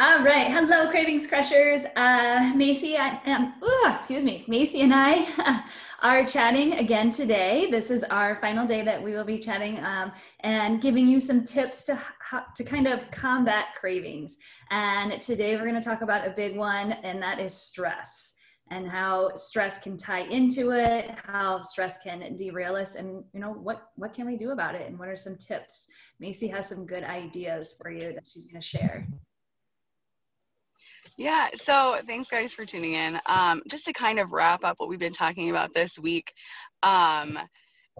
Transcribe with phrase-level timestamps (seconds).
[0.00, 0.46] All right.
[0.46, 1.84] Hello, Cravings Crushers.
[1.96, 5.64] Uh, Mayce, I am, ooh, excuse me, Mayce and I
[6.02, 7.66] are chatting again today.
[7.68, 10.12] This is our final day that we will be chatting um,
[10.44, 12.00] and giving you some tips to,
[12.54, 14.38] to kind of combat cravings.
[14.70, 18.34] And today we're going to talk about a big one, and that is stress
[18.70, 23.50] and how stress can tie into it, how stress can derail us, and you know
[23.50, 25.88] what what can we do about it, and what are some tips?
[26.20, 29.08] Mayce has some good ideas for you that she's going to share.
[31.18, 33.20] Yeah, so thanks guys for tuning in.
[33.26, 36.32] Um, just to kind of wrap up what we've been talking about this week,
[36.84, 37.36] um,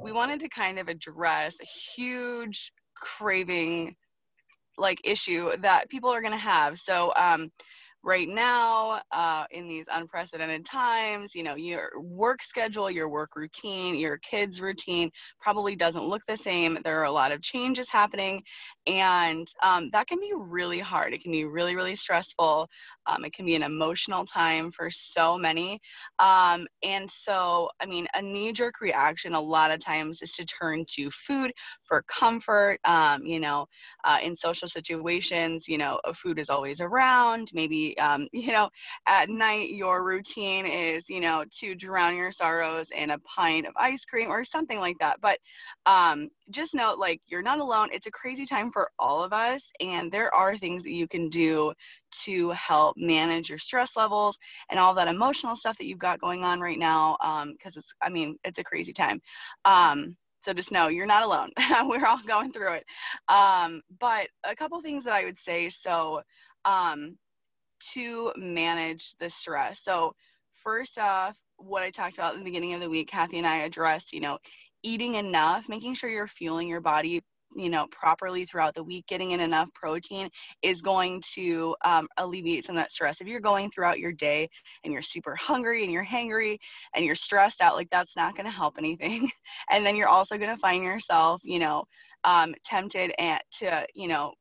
[0.00, 3.96] we wanted to kind of address a huge craving
[4.78, 6.78] like issue that people are going to have.
[6.78, 7.50] So, um,
[8.02, 13.96] right now uh, in these unprecedented times you know your work schedule your work routine
[13.96, 16.78] your kids routine probably doesn't look the same.
[16.84, 18.42] There are a lot of changes happening
[18.86, 21.12] and um, that can be really hard.
[21.12, 22.68] It can be really really stressful.
[23.06, 25.80] Um, it can be an emotional time for so many.
[26.18, 30.84] Um, and so i mean a knee-jerk reaction a lot of times is to turn
[30.88, 33.66] to food for comfort um, you know
[34.04, 37.50] uh, in social situations you know food is always around.
[37.52, 38.68] Maybe um, you know
[39.06, 43.72] at night your routine is you know to drown your sorrows in a pint of
[43.76, 45.20] ice cream or something like that.
[45.20, 45.38] But
[45.86, 47.88] um, just note like you're not alone.
[47.92, 51.28] It's a crazy time for all of us and there are things that you can
[51.28, 51.72] do
[52.10, 54.38] to help manage your stress levels
[54.70, 57.16] and all that emotional stuff that you've got going on right now
[57.52, 59.20] because um, it's i mean it's a crazy time.
[59.64, 61.50] Um, so just know you're not alone.
[61.84, 62.84] We're all going through it.
[63.28, 65.68] Um, but a couple things that i would say.
[65.68, 66.22] So
[66.64, 67.16] um,
[67.94, 69.82] to manage the stress.
[69.82, 70.14] So,
[70.52, 73.58] first off, what I talked about in the beginning of the week, Kathy and I
[73.58, 74.38] addressed, you know,
[74.82, 77.22] eating enough, making sure you're fueling your body
[77.54, 80.28] you know properly throughout the week getting in enough protein
[80.62, 84.48] is going to um, alleviate some of that stress if you're going throughout your day
[84.84, 86.58] and you're super hungry and you're hangry
[86.94, 89.30] and you're stressed out like that's not going to help anything
[89.70, 91.84] and then you're also going to find yourself you know
[92.24, 94.32] um, tempted at, to you know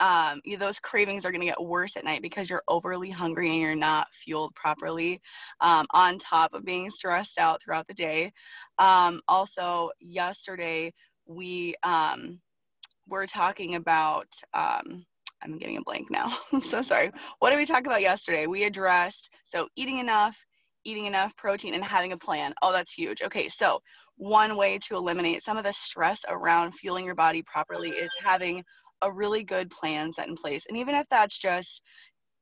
[0.00, 3.60] um, those cravings are going to get worse at night because you're overly hungry and
[3.60, 5.20] you're not fueled properly
[5.60, 8.32] um, on top of being stressed out throughout the day.
[8.78, 10.92] Um, also yesterday
[11.26, 12.40] we um,
[13.08, 15.04] were talking about um,
[15.42, 17.10] i'm getting a blank now i'm so sorry.
[17.40, 18.46] What did we talk about yesterday?
[18.46, 20.36] We addressed so eating enough
[20.84, 22.54] eating enough protein and having a plan.
[22.62, 23.22] Oh that's huge.
[23.22, 23.80] Okay so
[24.16, 28.64] one way to eliminate some of the stress around fueling your body properly is having
[29.02, 30.66] a really good plan set in place.
[30.66, 31.82] And even if that's just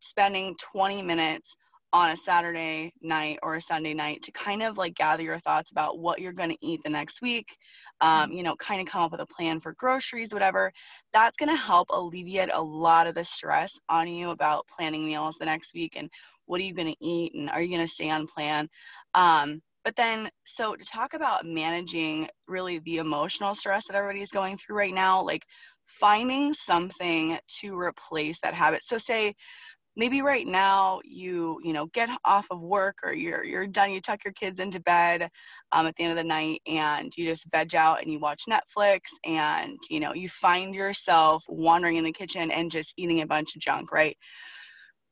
[0.00, 1.56] spending 20 minutes
[1.92, 5.72] on a Saturday night or a Sunday night to kind of like gather your thoughts
[5.72, 7.56] about what you're going to eat the next week,
[8.00, 8.32] um, mm-hmm.
[8.32, 10.72] you know, kind of come up with a plan for groceries, whatever,
[11.12, 15.36] that's going to help alleviate a lot of the stress on you about planning meals
[15.36, 16.08] the next week and
[16.46, 18.68] what are you going to eat and are you going to stay on plan.
[19.14, 24.58] Um, but then, so to talk about managing really the emotional stress that everybody's going
[24.58, 25.44] through right now, like
[25.98, 28.82] finding something to replace that habit.
[28.84, 29.34] So say
[29.96, 34.00] maybe right now you you know get off of work or you're you're done you
[34.00, 35.28] tuck your kids into bed
[35.72, 38.44] um, at the end of the night and you just veg out and you watch
[38.48, 43.26] netflix and you know you find yourself wandering in the kitchen and just eating a
[43.26, 44.16] bunch of junk right?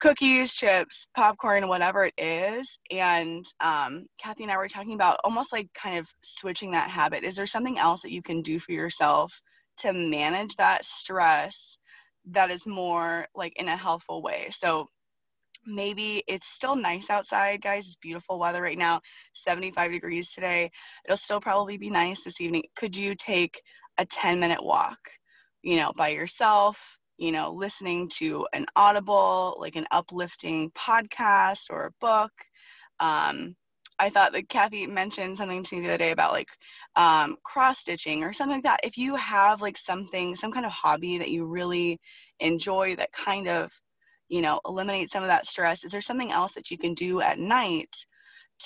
[0.00, 2.78] Cookies chips popcorn whatever it is.
[2.92, 7.24] And um, kathy and i were talking about almost like kind of switching that habit.
[7.24, 9.32] Is there something else that you can do for yourself
[9.78, 11.78] to manage that stress
[12.30, 14.48] that is more like in a healthful way.
[14.50, 14.88] So
[15.66, 17.86] maybe it's still nice outside, guys.
[17.86, 19.00] It's beautiful weather right now,
[19.34, 20.70] 75 degrees today.
[21.04, 22.64] It'll still probably be nice this evening.
[22.76, 23.60] Could you take
[23.98, 24.98] a 10 minute walk,
[25.62, 26.98] you know, by yourself?
[27.18, 32.32] You know, listening to an audible, like an uplifting podcast or a book.
[33.00, 33.56] Um,
[33.98, 36.48] I thought that Kathy mentioned something to me the other day about like
[36.96, 38.80] um, cross stitching or something like that.
[38.82, 41.98] If you have like something, some kind of hobby that you really
[42.40, 43.72] enjoy that kind of,
[44.28, 47.20] you know, eliminate some of that stress, is there something else that you can do
[47.20, 47.94] at night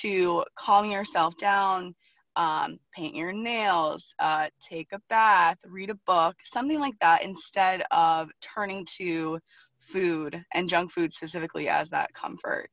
[0.00, 1.94] to calm yourself down?
[2.36, 7.82] Um, paint your nails, uh, take a bath, read a book, something like that, instead
[7.90, 9.38] of turning to
[9.78, 12.70] food and junk food specifically as that comfort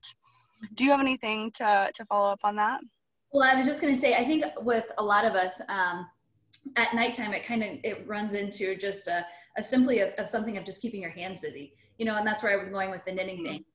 [0.74, 2.82] do you have anything to, to follow up on that?
[3.32, 6.08] Well, I was just going to say, I think with a lot of us, um,
[6.76, 9.26] at nighttime, it kind of it runs into just a,
[9.58, 12.44] a simply of, of, something of just keeping your hands busy, you know, and that's
[12.44, 13.46] where I was going with the knitting mm-hmm.
[13.46, 13.66] thing,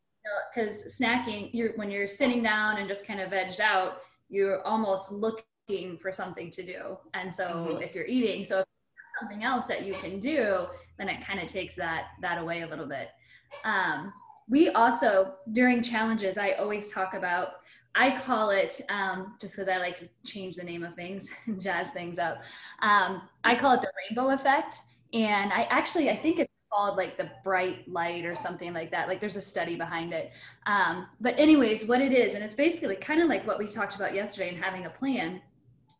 [0.55, 3.99] because you know, snacking, you're when you're sitting down and just kind of vegged out,
[4.29, 7.83] you're almost looking for something to do, and so mm-hmm.
[7.83, 8.67] if you're eating, so if
[9.21, 10.67] something else that you can do,
[10.99, 13.09] then it kind of takes that that away a little bit.
[13.65, 14.13] Um,
[14.49, 17.49] we also during challenges, I always talk about.
[17.95, 21.61] I call it um, just because I like to change the name of things and
[21.61, 22.39] jazz things up.
[22.81, 24.77] Um, I call it the rainbow effect,
[25.13, 29.09] and I actually I think it's called like the bright light or something like that.
[29.09, 30.33] Like there's a study behind it.
[30.67, 33.97] Um, but anyways, what it is, and it's basically kind of like what we talked
[33.97, 35.41] about yesterday and having a plan,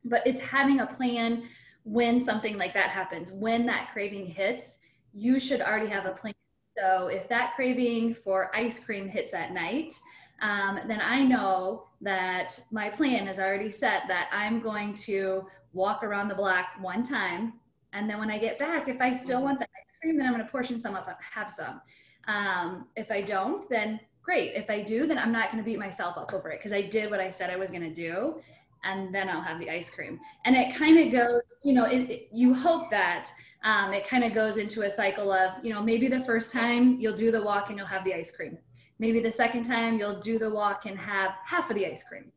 [0.05, 1.45] but it's having a plan
[1.85, 4.81] when something like that happens, when that craving hits,
[5.15, 6.35] you should already have a plan.
[6.79, 9.93] So if that craving for ice cream hits at night,
[10.41, 16.05] um, then I know that my plan is already set that I'm going to walk
[16.05, 17.55] around the block one time.
[17.93, 20.35] And then when I get back, if I still want the ice cream, then I'm
[20.35, 21.81] going to portion some up and have some.
[22.29, 24.53] Um, if I don't, then great.
[24.55, 26.83] If I do, then I'm not going to beat myself up over it because I
[26.83, 28.41] did what I said I was going to do.
[28.85, 30.21] And then I'll have the ice cream.
[30.45, 33.29] And it kind of goes, you know, it, it, you hope that
[33.65, 36.99] um, it kind of goes into a cycle of, you know, maybe the first time
[37.01, 38.59] you'll do the walk and you'll have the ice cream.
[38.99, 42.33] Maybe the second time you'll do the walk and have half of the ice cream.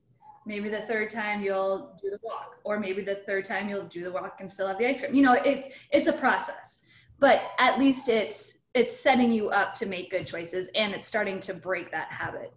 [0.46, 4.04] Maybe the third time you'll do the walk, or maybe the third time you'll do
[4.04, 5.14] the walk and still have the ice cream.
[5.14, 6.82] You know, it's it's a process,
[7.20, 11.40] but at least it's it's setting you up to make good choices, and it's starting
[11.42, 12.54] to break that habit.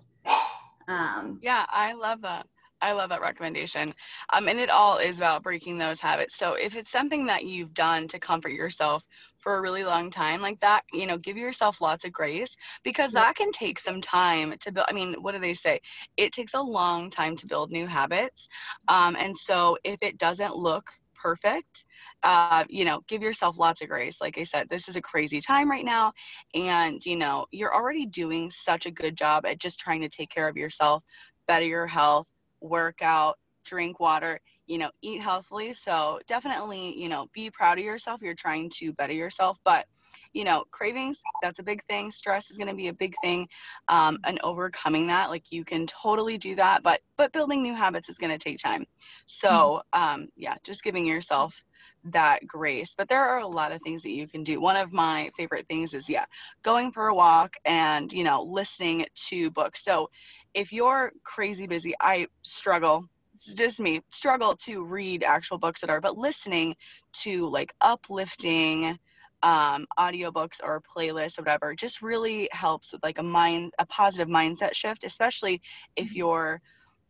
[0.89, 2.47] Um, yeah, I love that.
[2.85, 3.95] I love that recommendation.
[4.33, 6.37] Um, and it all is about breaking those habits.
[6.37, 9.07] So if it's something that you've done to comfort yourself
[9.39, 13.13] for a really long time like that, you know, give yourself lots of grace because
[13.13, 14.87] that can take some time to build.
[14.91, 15.81] I mean, what do they say?
[16.19, 18.49] It takes a long time to build new habits.
[18.89, 21.87] Um, and so if it doesn't look perfect,
[22.23, 24.21] uh, you know, give yourself lots of grace.
[24.21, 26.13] Like I said, this is a crazy time right now.
[26.55, 30.29] And, you know, you're already doing such a good job at just trying to take
[30.29, 31.03] care of yourself,
[31.49, 32.29] better your health,
[32.65, 35.73] work out, drink water, you know, eat healthily.
[35.73, 38.23] So definitely, you know, be proud of yourself.
[38.23, 39.87] You're trying to better yourself, but
[40.35, 42.11] you know, cravings, that's a big thing.
[42.11, 43.49] Stress is going to be a big thing.
[43.89, 48.09] Um, and overcoming that, like you can totally do that, but, but building new habits
[48.09, 48.85] is going to take time.
[49.27, 50.23] So, mm-hmm.
[50.23, 51.65] um, yeah, just giving yourself
[52.05, 52.95] that grace.
[52.97, 54.61] But there are a lot of things that you can do.
[54.61, 56.25] One of my favorite things is, yeah,
[56.63, 59.85] going for a walk and, you know, listening to books.
[59.85, 60.11] So
[60.53, 65.91] if you're crazy busy, I struggle it's just me struggle to read actual books that
[65.91, 66.75] are but listening
[67.13, 68.97] to like uplifting
[69.45, 74.27] um, audiobooks or playlists or whatever just really helps with like a mind a positive
[74.27, 75.61] mindset shift especially
[75.97, 76.17] if mm-hmm.
[76.17, 76.61] you're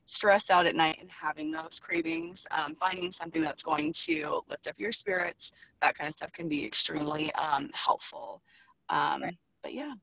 [0.07, 4.67] stressed out at night and having those cravings um, finding something that's going to lift
[4.67, 8.43] up your spirits that kind of stuff can be extremely um, helpful
[8.91, 9.39] um, right.
[9.63, 9.95] but yeah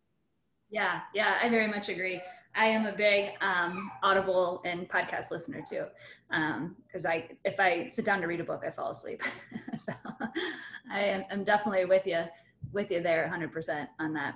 [0.69, 2.19] yeah yeah i very much agree
[2.55, 5.85] I am a big um, Audible and podcast listener too,
[6.29, 9.23] because um, I if I sit down to read a book, I fall asleep.
[9.77, 9.93] so
[10.91, 12.23] I am I'm definitely with you
[12.73, 14.35] with you there 100% on that.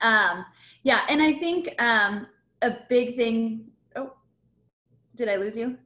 [0.00, 0.44] Um,
[0.82, 2.26] yeah, and I think um,
[2.62, 3.66] a big thing.
[3.96, 4.12] Oh,
[5.14, 5.76] did I lose you?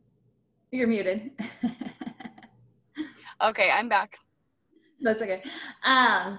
[0.70, 1.30] You're muted.
[3.42, 4.18] okay, I'm back.
[5.00, 5.42] That's okay.
[5.84, 6.38] Um,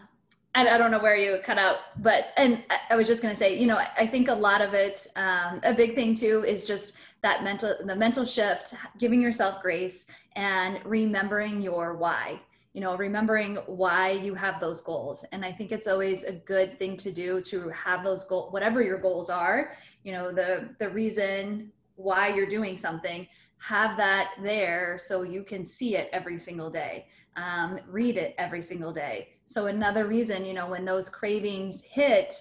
[0.57, 3.31] I, I don't know where you cut out, but and I, I was just going
[3.31, 6.43] to say, you know, I think a lot of it, um, a big thing too,
[6.45, 12.41] is just that mental, the mental shift, giving yourself grace, and remembering your why.
[12.73, 16.79] You know, remembering why you have those goals, and I think it's always a good
[16.79, 19.73] thing to do to have those goals, whatever your goals are.
[20.03, 23.27] You know, the the reason why you're doing something,
[23.59, 28.61] have that there so you can see it every single day um, read it every
[28.61, 29.29] single day.
[29.45, 32.33] So another reason, you know, when those cravings hit,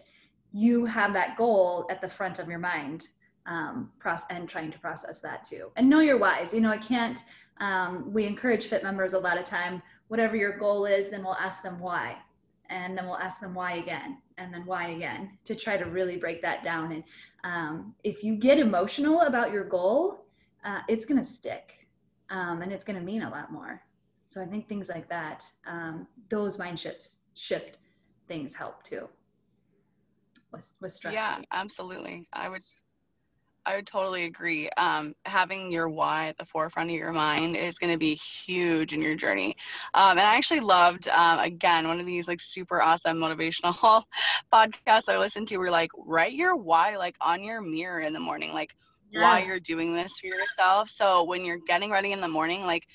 [0.52, 3.08] you have that goal at the front of your mind
[3.44, 3.92] um,
[4.30, 5.70] and trying to process that too.
[5.76, 6.52] And know your whys.
[6.52, 7.18] You know, I can't,
[7.60, 11.34] um, we encourage fit members a lot of time, whatever your goal is, then we'll
[11.34, 12.16] ask them why.
[12.70, 16.16] And then we'll ask them why again, and then why again to try to really
[16.16, 16.92] break that down.
[16.92, 17.04] And
[17.44, 20.26] um, if you get emotional about your goal,
[20.64, 21.86] uh, it's going to stick
[22.30, 23.82] um, and it's going to mean a lot more.
[24.26, 27.78] So I think things like that, um, those mind shifts, shift
[28.26, 29.08] things help too.
[30.52, 31.14] With, with stress.
[31.14, 32.28] Yeah, absolutely.
[32.32, 32.62] I would,
[33.66, 34.70] I would totally agree.
[34.76, 38.92] Um, having your why at the forefront of your mind is going to be huge
[38.94, 39.56] in your journey.
[39.92, 44.04] Um, and I actually loved, um, again, one of these like super awesome motivational
[44.52, 48.20] podcasts I listened to were like, write your why like on your mirror in the
[48.20, 48.76] morning, like
[49.10, 49.22] yes.
[49.22, 50.88] why you're doing this for yourself.
[50.88, 52.86] So when you're getting ready in the morning, like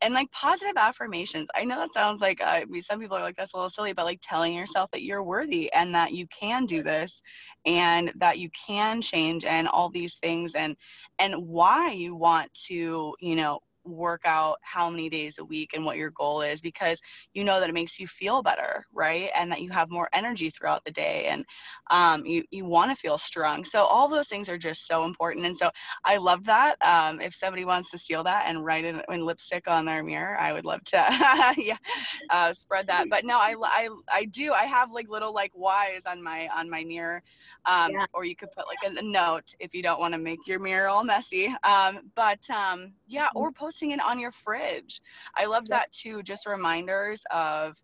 [0.00, 1.48] and like positive affirmations.
[1.54, 3.70] I know that sounds like uh, I mean, some people are like that's a little
[3.70, 7.22] silly but like telling yourself that you're worthy and that you can do this
[7.66, 10.76] and that you can change and all these things and
[11.18, 15.84] and why you want to you know work out how many days a week and
[15.84, 17.00] what your goal is because
[17.34, 19.30] you know that it makes you feel better, right?
[19.36, 21.44] And that you have more energy throughout the day and
[21.90, 23.64] um, you, you want to feel strong.
[23.64, 25.46] So all those things are just so important.
[25.46, 25.70] And so
[26.04, 26.76] I love that.
[26.82, 30.38] Um, if somebody wants to steal that and write it in lipstick on their mirror,
[30.38, 30.96] I would love to
[31.56, 31.76] yeah,
[32.30, 33.06] uh, spread that.
[33.10, 34.52] But no, I, I, I do.
[34.52, 37.22] I have like little like Y's on my on my mirror.
[37.66, 38.06] Um, yeah.
[38.12, 40.58] Or you could put like a, a note if you don't want to make your
[40.58, 41.54] mirror all messy.
[41.62, 43.38] Um, but um, yeah, mm-hmm.
[43.38, 45.00] or posting it on your fridge.
[45.36, 46.22] I love that too.
[46.22, 47.76] Just reminders of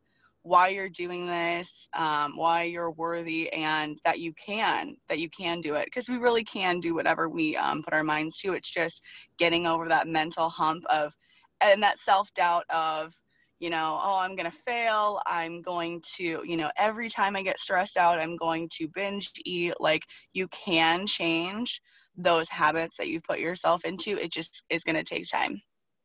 [0.42, 5.60] why you're doing this, um, why you're worthy, and that you can, that you can
[5.60, 5.84] do it.
[5.84, 8.54] Because we really can do whatever we um, put our minds to.
[8.54, 9.02] It's just
[9.38, 11.14] getting over that mental hump of,
[11.60, 13.14] and that self doubt of,
[13.60, 15.20] you know, oh, I'm going to fail.
[15.26, 19.30] I'm going to, you know, every time I get stressed out, I'm going to binge
[19.44, 19.74] eat.
[19.78, 21.80] Like, you can change
[22.16, 24.18] those habits that you've put yourself into.
[24.22, 25.62] It just is going to take time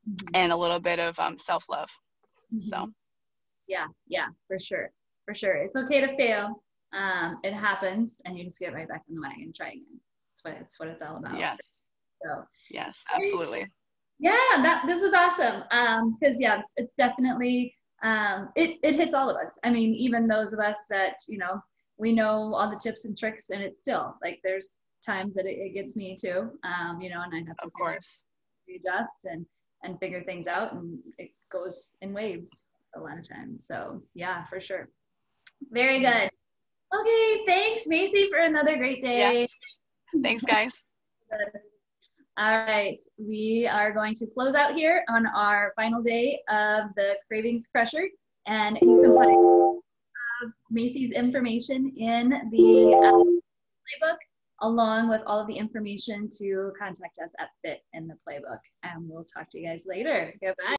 [0.09, 0.27] mm-hmm.
[0.33, 1.89] and a little bit of um, self love.
[2.53, 2.61] Mm-hmm.
[2.61, 2.89] So,
[3.67, 4.91] yeah, yeah, for sure.
[5.25, 5.55] For sure.
[5.55, 6.63] It's okay to fail.
[6.93, 9.99] Um, it happens, and you just get right back in the wagon and try again.
[10.43, 11.37] That's what it's what it's all about.
[11.37, 11.83] Yes.
[12.25, 13.67] So, yes, absolutely.
[14.19, 15.63] Yeah, that this was awesome.
[15.71, 17.73] Um, because yeah, it's, it's definitely
[18.03, 19.57] um, it it hits all of us.
[19.63, 21.61] I mean, even those of us that you know
[21.97, 25.57] we know all the tips and tricks, and it's still like there's times that it,
[25.57, 26.49] it gets me too.
[26.63, 28.23] Um, you know, and I have to of course
[28.69, 29.45] adjust and
[29.83, 33.65] and figure things out, and it goes in waves a lot of times.
[33.65, 34.89] So yeah, for sure.
[35.71, 36.29] Very good.
[36.97, 39.17] Okay, thanks, Mayce, for another great day.
[39.17, 39.49] Yes.
[40.23, 40.83] Thanks, guys.
[42.37, 47.15] All right, we are going to close out here on our final day of the
[47.27, 48.07] Cravings Crusher,
[48.47, 49.81] and you can find
[50.71, 54.17] Mayce's information in the uh, playbook,
[54.61, 58.59] along with all of the information to contact us at Fit in the Playbook.
[58.83, 60.33] And we'll talk to you guys later.
[60.41, 60.63] Goodbye.